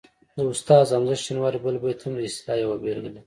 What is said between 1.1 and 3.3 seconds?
شینواري بل بیت هم د اصطلاح یوه بېلګه لري